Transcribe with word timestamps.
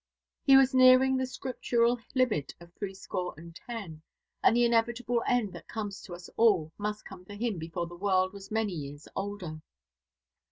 He 0.41 0.57
was 0.57 0.73
nearing 0.73 1.15
the 1.15 1.27
scriptural 1.27 1.99
limit 2.15 2.55
of 2.59 2.73
threescore 2.73 3.35
and 3.37 3.55
ten, 3.55 4.01
and 4.41 4.55
the 4.55 4.65
inevitable 4.65 5.21
end 5.27 5.53
that 5.53 5.67
comes 5.67 6.01
to 6.01 6.15
us 6.15 6.27
all 6.37 6.71
must 6.79 7.05
come 7.05 7.23
to 7.25 7.35
him 7.35 7.59
before 7.59 7.85
the 7.85 7.93
world 7.95 8.33
was 8.33 8.49
many 8.49 8.73
years 8.73 9.07
older. 9.15 9.61